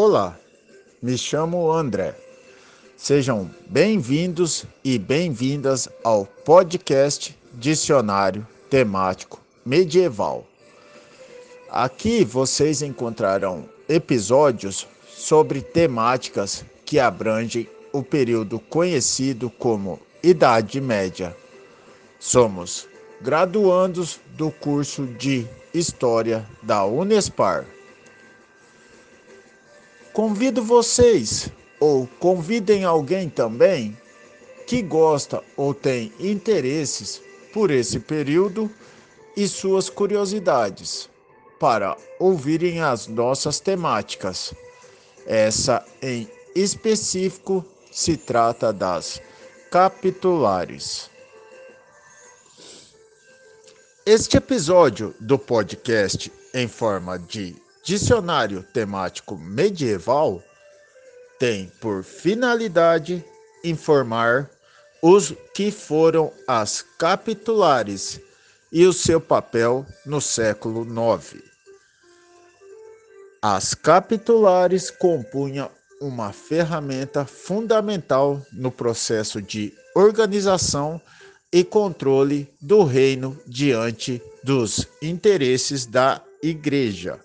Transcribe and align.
Olá, 0.00 0.38
me 1.02 1.18
chamo 1.18 1.72
André. 1.72 2.14
Sejam 2.96 3.50
bem-vindos 3.68 4.64
e 4.84 4.96
bem-vindas 4.96 5.88
ao 6.04 6.24
podcast 6.24 7.36
Dicionário 7.54 8.46
Temático 8.70 9.40
Medieval. 9.66 10.46
Aqui 11.68 12.24
vocês 12.24 12.80
encontrarão 12.80 13.68
episódios 13.88 14.86
sobre 15.08 15.62
temáticas 15.62 16.64
que 16.84 17.00
abrangem 17.00 17.68
o 17.92 18.00
período 18.00 18.60
conhecido 18.60 19.50
como 19.50 19.98
Idade 20.22 20.80
Média. 20.80 21.36
Somos 22.20 22.86
graduandos 23.20 24.20
do 24.36 24.52
curso 24.52 25.06
de 25.06 25.44
História 25.74 26.48
da 26.62 26.84
Unespar. 26.84 27.66
Convido 30.18 30.64
vocês, 30.64 31.48
ou 31.78 32.08
convidem 32.18 32.82
alguém 32.82 33.30
também, 33.30 33.96
que 34.66 34.82
gosta 34.82 35.44
ou 35.56 35.72
tem 35.72 36.12
interesses 36.18 37.22
por 37.52 37.70
esse 37.70 38.00
período 38.00 38.68
e 39.36 39.46
suas 39.46 39.88
curiosidades, 39.88 41.08
para 41.60 41.96
ouvirem 42.18 42.80
as 42.80 43.06
nossas 43.06 43.60
temáticas. 43.60 44.52
Essa 45.24 45.86
em 46.02 46.28
específico 46.52 47.64
se 47.92 48.16
trata 48.16 48.72
das 48.72 49.22
capitulares. 49.70 51.08
Este 54.04 54.36
episódio 54.36 55.14
do 55.20 55.38
podcast 55.38 56.32
em 56.52 56.66
forma 56.66 57.16
de 57.20 57.67
dicionário 57.88 58.62
temático 58.62 59.34
medieval 59.34 60.42
tem 61.38 61.72
por 61.80 62.04
finalidade 62.04 63.24
informar 63.64 64.50
os 65.02 65.32
que 65.54 65.70
foram 65.70 66.30
as 66.46 66.84
capitulares 66.98 68.20
e 68.70 68.84
o 68.84 68.92
seu 68.92 69.18
papel 69.18 69.86
no 70.04 70.20
século 70.20 70.82
IX. 70.82 71.42
As 73.40 73.72
capitulares 73.72 74.90
compunham 74.90 75.70
uma 75.98 76.30
ferramenta 76.30 77.24
fundamental 77.24 78.44
no 78.52 78.70
processo 78.70 79.40
de 79.40 79.72
organização 79.94 81.00
e 81.50 81.64
controle 81.64 82.52
do 82.60 82.84
reino 82.84 83.40
diante 83.46 84.20
dos 84.44 84.86
interesses 85.00 85.86
da 85.86 86.20
Igreja. 86.42 87.18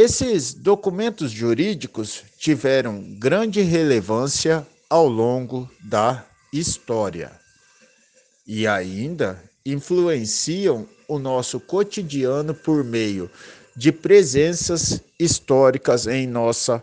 Esses 0.00 0.54
documentos 0.54 1.32
jurídicos 1.32 2.22
tiveram 2.38 3.02
grande 3.18 3.62
relevância 3.62 4.64
ao 4.88 5.08
longo 5.08 5.68
da 5.82 6.24
história 6.52 7.32
e 8.46 8.64
ainda 8.64 9.42
influenciam 9.66 10.88
o 11.08 11.18
nosso 11.18 11.58
cotidiano 11.58 12.54
por 12.54 12.84
meio 12.84 13.28
de 13.74 13.90
presenças 13.90 15.02
históricas 15.18 16.06
em 16.06 16.28
nossa 16.28 16.80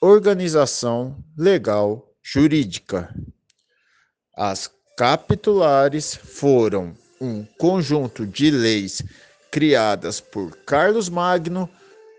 organização 0.00 1.18
legal 1.36 2.08
jurídica. 2.22 3.12
As 4.32 4.70
capitulares 4.96 6.14
foram 6.14 6.96
um 7.20 7.44
conjunto 7.58 8.24
de 8.24 8.48
leis 8.52 9.02
criadas 9.50 10.20
por 10.20 10.56
Carlos 10.58 11.08
Magno 11.08 11.68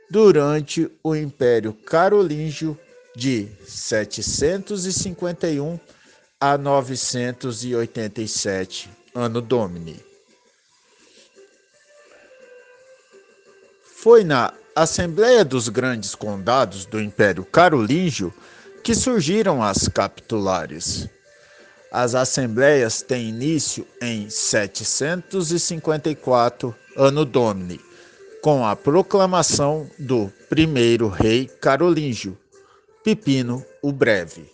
durante 0.10 0.90
o 1.04 1.16
Império 1.16 1.72
Carolíngio 1.74 2.76
de 3.16 3.48
751 3.66 5.80
a 6.40 6.58
987 6.58 8.90
ano 9.16 9.42
Domini. 9.42 10.00
Foi 13.84 14.24
na 14.24 14.54
Assembleia 14.76 15.46
dos 15.46 15.70
Grandes 15.70 16.14
Condados 16.14 16.86
do 16.86 17.02
Império 17.02 17.44
Carolíngio 17.46 18.32
que 18.84 18.94
surgiram 18.94 19.64
as 19.64 19.88
capitulares. 19.88 21.10
As 21.92 22.14
assembleias 22.14 23.02
têm 23.02 23.30
início 23.30 23.88
em 24.02 24.30
754 24.30 26.76
ano 26.98 27.24
Domini, 27.24 27.80
com 28.46 28.64
a 28.64 28.76
proclamação 28.76 29.90
do 29.98 30.32
primeiro 30.48 31.08
rei 31.08 31.48
carolíngio, 31.48 32.38
Pipino 33.04 33.66
o 33.82 33.92
Breve. 33.92 34.48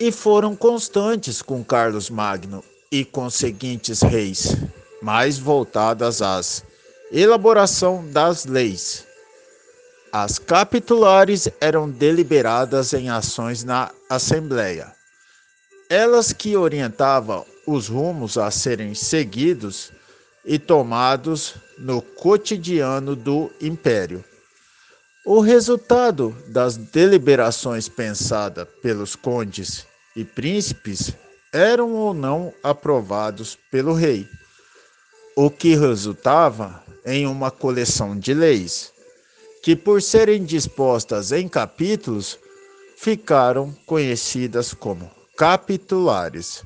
E 0.00 0.10
foram 0.10 0.56
constantes 0.56 1.42
com 1.42 1.62
Carlos 1.62 2.08
Magno 2.08 2.64
e 2.90 3.04
com 3.04 3.28
seguintes 3.28 4.00
reis, 4.00 4.56
mais 5.02 5.38
voltadas 5.38 6.22
às 6.22 6.64
elaboração 7.12 8.02
das 8.10 8.46
leis. 8.46 9.04
As 10.10 10.38
capitulares 10.38 11.50
eram 11.60 11.90
deliberadas 11.90 12.94
em 12.94 13.10
ações 13.10 13.64
na 13.64 13.90
Assembleia 14.08 14.96
elas 15.88 16.32
que 16.32 16.56
orientavam 16.56 17.44
os 17.66 17.88
rumos 17.88 18.36
a 18.36 18.50
serem 18.50 18.94
seguidos 18.94 19.92
e 20.46 20.58
tomados 20.58 21.56
no 21.76 22.00
cotidiano 22.00 23.16
do 23.16 23.50
império. 23.60 24.24
O 25.26 25.40
resultado 25.40 26.36
das 26.46 26.76
deliberações 26.76 27.88
pensadas 27.88 28.68
pelos 28.80 29.16
condes 29.16 29.84
e 30.14 30.24
príncipes 30.24 31.12
eram 31.52 31.92
ou 31.92 32.14
não 32.14 32.54
aprovados 32.62 33.58
pelo 33.70 33.92
rei, 33.92 34.28
o 35.34 35.50
que 35.50 35.74
resultava 35.74 36.82
em 37.04 37.26
uma 37.26 37.50
coleção 37.50 38.16
de 38.16 38.32
leis, 38.32 38.92
que 39.62 39.74
por 39.74 40.00
serem 40.00 40.44
dispostas 40.44 41.32
em 41.32 41.48
capítulos, 41.48 42.38
ficaram 42.96 43.72
conhecidas 43.84 44.72
como 44.72 45.10
capitulares. 45.36 46.62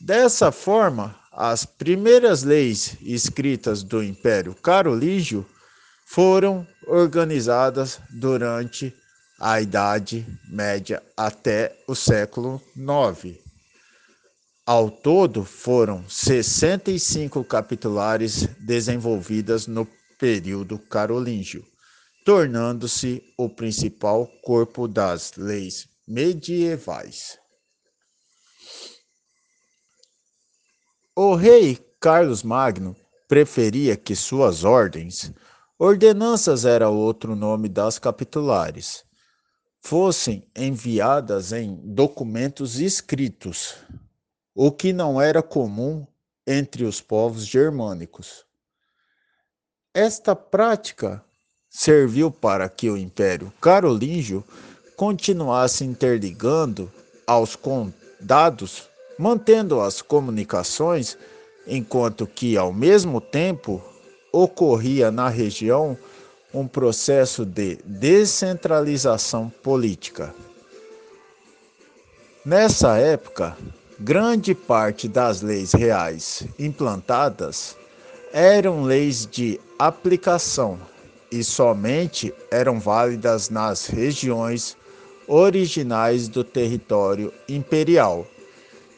Dessa 0.00 0.52
forma, 0.52 1.18
as 1.36 1.66
primeiras 1.66 2.42
leis 2.42 2.96
escritas 3.02 3.82
do 3.82 4.02
Império 4.02 4.54
Carolígio 4.54 5.44
foram 6.06 6.66
organizadas 6.86 8.00
durante 8.08 8.94
a 9.38 9.60
Idade 9.60 10.26
Média 10.48 11.02
até 11.14 11.76
o 11.86 11.94
século 11.94 12.62
IX. 12.74 13.38
Ao 14.64 14.90
todo, 14.90 15.44
foram 15.44 16.08
65 16.08 17.44
capitulares 17.44 18.48
desenvolvidas 18.58 19.66
no 19.66 19.86
período 20.18 20.78
carolíngio, 20.78 21.62
tornando-se 22.24 23.22
o 23.36 23.48
principal 23.50 24.26
corpo 24.42 24.88
das 24.88 25.34
leis 25.36 25.86
medievais. 26.08 27.38
Rei 31.36 31.78
Carlos 32.00 32.42
Magno 32.42 32.96
preferia 33.28 33.96
que 33.96 34.16
suas 34.16 34.64
ordens, 34.64 35.32
ordenanças 35.78 36.64
era 36.64 36.88
outro 36.88 37.36
nome 37.36 37.68
das 37.68 37.98
capitulares, 37.98 39.04
fossem 39.80 40.48
enviadas 40.56 41.52
em 41.52 41.76
documentos 41.94 42.80
escritos, 42.80 43.76
o 44.54 44.72
que 44.72 44.92
não 44.92 45.20
era 45.20 45.42
comum 45.42 46.06
entre 46.46 46.84
os 46.84 47.00
povos 47.00 47.46
germânicos. 47.46 48.44
Esta 49.94 50.34
prática 50.34 51.24
serviu 51.70 52.30
para 52.30 52.68
que 52.68 52.88
o 52.90 52.96
Império 52.96 53.52
Carolíngio 53.60 54.44
continuasse 54.96 55.84
interligando 55.84 56.90
aos 57.26 57.54
condados, 57.54 58.88
mantendo 59.18 59.80
as 59.80 60.02
comunicações, 60.02 61.16
enquanto 61.66 62.26
que, 62.26 62.56
ao 62.56 62.72
mesmo 62.72 63.20
tempo, 63.20 63.82
ocorria 64.32 65.10
na 65.10 65.28
região 65.28 65.96
um 66.52 66.66
processo 66.66 67.44
de 67.44 67.78
descentralização 67.84 69.50
política. 69.62 70.34
Nessa 72.44 72.96
época, 72.96 73.56
grande 73.98 74.54
parte 74.54 75.08
das 75.08 75.42
leis 75.42 75.72
reais 75.72 76.44
implantadas 76.58 77.76
eram 78.32 78.82
leis 78.84 79.26
de 79.26 79.60
aplicação 79.78 80.78
e 81.30 81.42
somente 81.42 82.32
eram 82.50 82.78
válidas 82.78 83.50
nas 83.50 83.86
regiões 83.86 84.76
originais 85.26 86.28
do 86.28 86.44
território 86.44 87.32
imperial, 87.48 88.26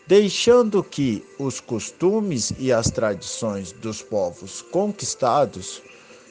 deixando 0.09 0.83
que 0.83 1.25
os 1.39 1.61
costumes 1.61 2.51
e 2.59 2.73
as 2.73 2.91
tradições 2.91 3.73
dos 3.73 4.01
povos 4.01 4.63
conquistados 4.63 5.83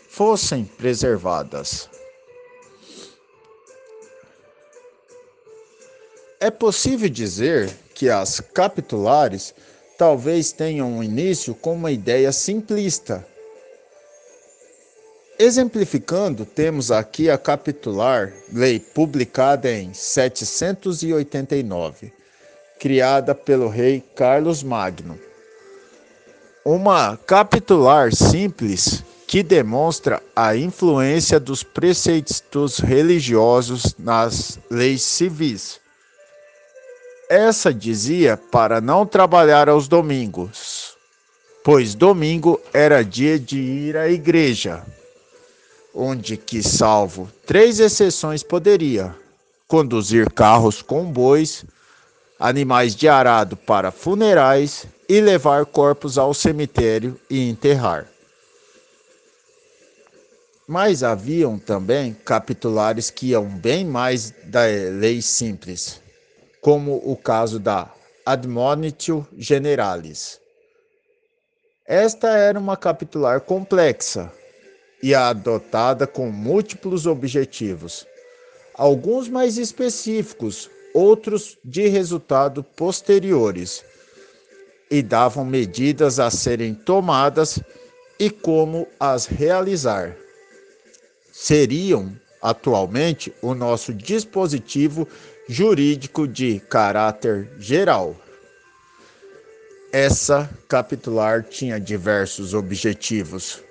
fossem 0.09 0.65
preservadas. 0.65 1.87
É 6.39 6.49
possível 6.49 7.07
dizer 7.07 7.71
que 7.93 8.09
as 8.09 8.39
capitulares 8.39 9.53
talvez 9.95 10.51
tenham 10.51 10.91
um 10.91 11.03
início 11.03 11.53
com 11.53 11.75
uma 11.75 11.91
ideia 11.91 12.31
simplista. 12.31 13.23
Exemplificando, 15.37 16.47
temos 16.47 16.89
aqui 16.89 17.29
a 17.29 17.37
capitular, 17.37 18.33
lei 18.51 18.79
publicada 18.79 19.71
em 19.71 19.93
789, 19.93 22.16
criada 22.79 23.33
pelo 23.33 23.67
rei 23.67 24.03
Carlos 24.15 24.63
Magno. 24.63 25.19
Uma 26.65 27.17
capitular 27.17 28.13
simples 28.13 29.03
que 29.27 29.43
demonstra 29.43 30.21
a 30.35 30.55
influência 30.55 31.39
dos 31.39 31.63
preceitos 31.63 32.79
religiosos 32.79 33.95
nas 33.97 34.59
leis 34.69 35.01
civis 35.01 35.79
essa 37.29 37.73
dizia 37.73 38.37
para 38.37 38.79
não 38.79 39.05
trabalhar 39.05 39.67
aos 39.67 39.89
domingos, 39.89 40.95
pois 41.61 41.93
domingo 41.93 42.59
era 42.73 43.03
dia 43.03 43.37
de 43.37 43.59
ir 43.59 43.97
à 43.97 44.07
igreja, 44.07 44.81
onde 45.93 46.37
que, 46.37 46.63
salvo 46.63 47.29
três 47.45 47.81
exceções, 47.81 48.43
poderia 48.43 49.13
conduzir 49.67 50.31
carros 50.31 50.81
com 50.81 51.03
bois, 51.03 51.65
animais 52.39 52.95
de 52.95 53.07
arado 53.07 53.55
para 53.55 53.91
funerais 53.91 54.85
e 55.07 55.21
levar 55.21 55.65
corpos 55.65 56.17
ao 56.17 56.33
cemitério 56.33 57.19
e 57.29 57.49
enterrar. 57.49 58.07
Mas 60.67 61.03
haviam 61.03 61.57
também 61.57 62.13
capitulares 62.13 63.09
que 63.09 63.27
iam 63.27 63.45
bem 63.45 63.85
mais 63.85 64.33
da 64.45 64.65
lei 64.65 65.21
simples 65.21 66.01
como 66.67 67.01
o 67.09 67.15
caso 67.15 67.59
da 67.59 67.89
Admonitio 68.25 69.25
Generalis. 69.37 70.37
Esta 71.85 72.27
era 72.37 72.59
uma 72.59 72.75
capitular 72.75 73.39
complexa 73.39 74.29
e 75.01 75.15
adotada 75.15 76.05
com 76.05 76.29
múltiplos 76.29 77.05
objetivos, 77.05 78.05
alguns 78.73 79.29
mais 79.29 79.57
específicos, 79.57 80.69
outros 80.97 81.59
de 81.63 81.87
resultado 81.87 82.63
posteriores, 82.63 83.85
e 84.89 85.03
davam 85.03 85.45
medidas 85.45 86.19
a 86.19 86.31
serem 86.31 86.73
tomadas 86.73 87.59
e 88.19 88.31
como 88.31 88.87
as 88.99 89.27
realizar. 89.27 90.17
Seriam 91.31 92.19
atualmente 92.41 93.31
o 93.43 93.53
nosso 93.53 93.93
dispositivo 93.93 95.07
jurídico 95.47 96.27
de 96.27 96.59
caráter 96.61 97.51
geral. 97.59 98.15
Essa 99.91 100.49
capitular 100.67 101.43
tinha 101.43 101.79
diversos 101.79 102.55
objetivos, 102.55 103.61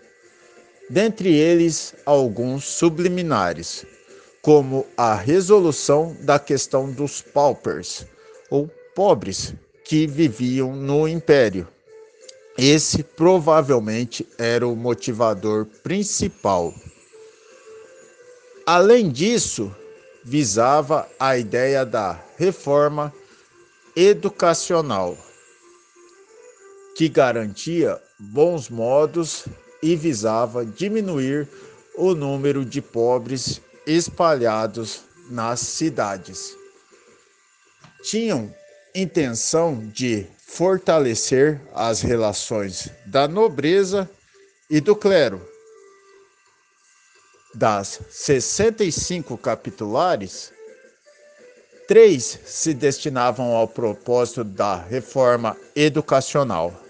dentre 0.88 1.34
eles 1.34 1.92
alguns 2.06 2.64
subliminares, 2.64 3.84
como 4.46 4.86
a 4.96 5.12
resolução 5.12 6.16
da 6.20 6.38
questão 6.38 6.88
dos 6.88 7.20
paupers, 7.20 8.06
ou 8.48 8.70
pobres, 8.94 9.52
que 9.84 10.06
viviam 10.06 10.72
no 10.72 11.08
império. 11.08 11.66
Esse 12.56 13.02
provavelmente 13.02 14.24
era 14.38 14.64
o 14.64 14.76
motivador 14.76 15.66
principal. 15.82 16.72
Além 18.64 19.10
disso, 19.10 19.74
visava 20.22 21.08
a 21.18 21.36
ideia 21.36 21.84
da 21.84 22.16
reforma 22.38 23.12
educacional, 23.96 25.18
que 26.96 27.08
garantia 27.08 28.00
bons 28.16 28.70
modos 28.70 29.44
e 29.82 29.96
visava 29.96 30.64
diminuir 30.64 31.48
o 31.96 32.14
número 32.14 32.64
de 32.64 32.80
pobres 32.80 33.60
espalhados 33.86 35.02
nas 35.30 35.60
cidades. 35.60 36.54
Tinham 38.02 38.54
intenção 38.94 39.78
de 39.88 40.26
fortalecer 40.46 41.60
as 41.74 42.00
relações 42.00 42.90
da 43.04 43.28
nobreza 43.28 44.08
e 44.70 44.80
do 44.80 44.96
clero 44.96 45.40
das 47.56 48.00
65 48.10 49.38
capitulares, 49.38 50.52
três 51.88 52.38
se 52.44 52.74
destinavam 52.74 53.56
ao 53.56 53.66
propósito 53.66 54.44
da 54.44 54.76
reforma 54.76 55.56
educacional. 55.74 56.85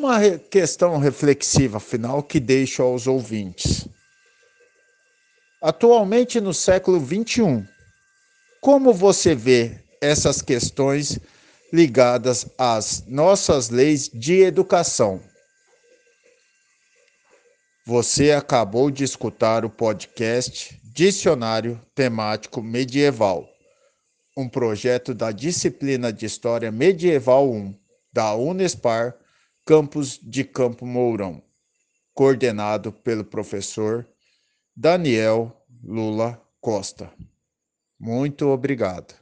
Uma 0.00 0.38
questão 0.38 0.96
reflexiva 0.96 1.78
final 1.78 2.22
que 2.22 2.40
deixo 2.40 2.82
aos 2.82 3.06
ouvintes. 3.06 3.86
Atualmente, 5.60 6.40
no 6.40 6.54
século 6.54 6.98
XXI, 6.98 7.68
como 8.62 8.94
você 8.94 9.34
vê 9.34 9.78
essas 10.00 10.40
questões 10.40 11.18
ligadas 11.70 12.46
às 12.56 13.04
nossas 13.06 13.68
leis 13.68 14.08
de 14.08 14.40
educação? 14.40 15.20
Você 17.84 18.32
acabou 18.32 18.90
de 18.90 19.04
escutar 19.04 19.66
o 19.66 19.70
podcast 19.70 20.80
Dicionário 20.82 21.78
Temático 21.94 22.62
Medieval, 22.62 23.46
um 24.34 24.48
projeto 24.48 25.12
da 25.12 25.30
disciplina 25.30 26.10
de 26.10 26.24
História 26.24 26.72
Medieval 26.72 27.50
1 27.50 27.74
da 28.10 28.34
Unespar, 28.34 29.19
campus 29.70 30.18
de 30.20 30.42
Campo 30.42 30.84
Mourão, 30.84 31.40
coordenado 32.12 32.92
pelo 32.92 33.24
professor 33.24 34.04
Daniel 34.74 35.64
Lula 35.80 36.42
Costa. 36.60 37.08
Muito 37.96 38.48
obrigado. 38.48 39.14